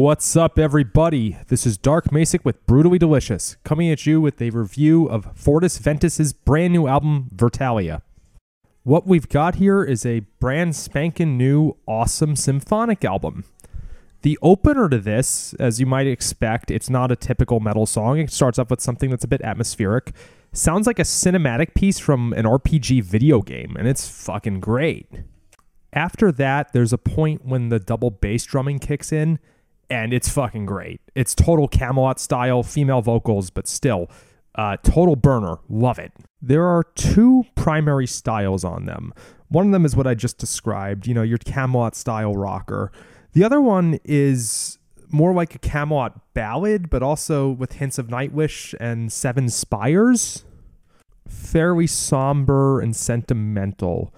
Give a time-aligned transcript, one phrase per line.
[0.00, 1.36] What's up, everybody?
[1.48, 5.76] This is Dark Macek with Brutally Delicious, coming at you with a review of Fortis
[5.76, 8.00] Ventus's brand new album, Vertalia.
[8.82, 13.44] What we've got here is a brand spanking new, awesome symphonic album.
[14.22, 18.20] The opener to this, as you might expect, it's not a typical metal song.
[18.20, 20.14] It starts off with something that's a bit atmospheric.
[20.54, 25.08] Sounds like a cinematic piece from an RPG video game, and it's fucking great.
[25.92, 29.38] After that, there's a point when the double bass drumming kicks in,
[29.90, 31.00] and it's fucking great.
[31.14, 34.08] It's total Kamelot style, female vocals, but still,
[34.54, 35.58] uh, total burner.
[35.68, 36.12] Love it.
[36.40, 39.12] There are two primary styles on them.
[39.48, 42.92] One of them is what I just described, you know, your Kamelot style rocker.
[43.32, 44.78] The other one is
[45.10, 50.44] more like a Kamelot ballad, but also with hints of Nightwish and Seven Spires.
[51.28, 54.14] Fairly somber and sentimental.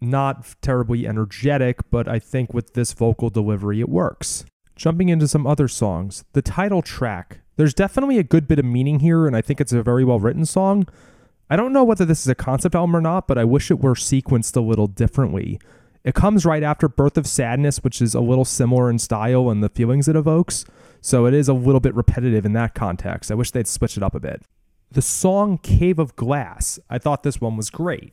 [0.00, 4.44] Not terribly energetic, but I think with this vocal delivery it works.
[4.76, 7.40] Jumping into some other songs, the title track.
[7.56, 10.20] There's definitely a good bit of meaning here, and I think it's a very well
[10.20, 10.86] written song.
[11.48, 13.80] I don't know whether this is a concept album or not, but I wish it
[13.80, 15.58] were sequenced a little differently.
[16.04, 19.62] It comes right after Birth of Sadness, which is a little similar in style and
[19.62, 20.66] the feelings it evokes,
[21.00, 23.30] so it is a little bit repetitive in that context.
[23.30, 24.42] I wish they'd switch it up a bit.
[24.92, 28.12] The song Cave of Glass, I thought this one was great.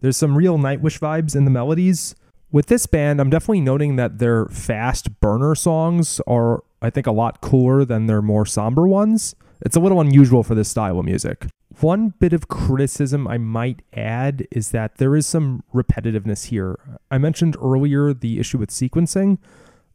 [0.00, 2.14] There's some real Nightwish vibes in the melodies.
[2.52, 7.12] With this band, I'm definitely noting that their fast burner songs are, I think, a
[7.12, 9.34] lot cooler than their more somber ones.
[9.62, 11.46] It's a little unusual for this style of music.
[11.80, 16.78] One bit of criticism I might add is that there is some repetitiveness here.
[17.10, 19.38] I mentioned earlier the issue with sequencing.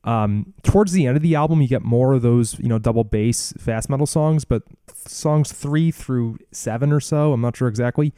[0.04, 3.04] Um, towards the end of the album, you get more of those, you know, double
[3.04, 4.64] bass fast metal songs, but
[4.94, 8.14] songs three through seven or so, I'm not sure exactly,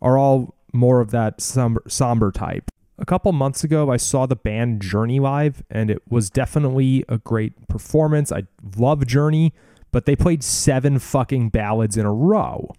[0.00, 2.70] are all more of that somber, somber type.
[2.96, 7.18] A couple months ago, I saw the band Journey live, and it was definitely a
[7.18, 8.30] great performance.
[8.30, 8.44] I
[8.76, 9.52] love Journey,
[9.90, 12.70] but they played seven fucking ballads in a row.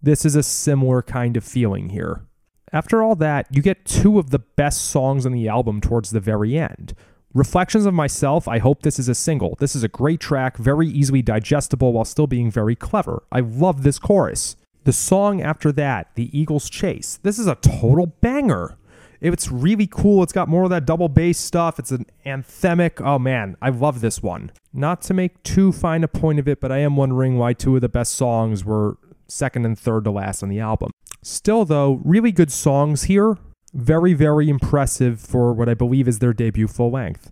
[0.00, 2.24] This is a similar kind of feeling here.
[2.72, 6.20] After all that, you get two of the best songs on the album towards the
[6.20, 6.94] very end.
[7.34, 9.56] Reflections of Myself, I hope this is a single.
[9.60, 13.24] This is a great track, very easily digestible while still being very clever.
[13.30, 14.56] I love this chorus.
[14.84, 18.78] The song after that, The Eagle's Chase, this is a total banger.
[19.20, 20.22] It's really cool.
[20.22, 21.78] It's got more of that double bass stuff.
[21.78, 23.04] It's an anthemic.
[23.04, 24.50] Oh man, I love this one.
[24.72, 27.74] Not to make too fine a point of it, but I am wondering why two
[27.74, 28.96] of the best songs were
[29.28, 30.90] second and third to last on the album.
[31.22, 33.36] Still, though, really good songs here.
[33.74, 37.30] Very, very impressive for what I believe is their debut full length.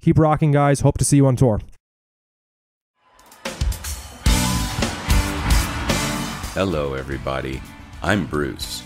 [0.00, 0.80] Keep rocking, guys.
[0.80, 1.60] Hope to see you on tour.
[6.54, 7.60] Hello, everybody.
[8.02, 8.85] I'm Bruce.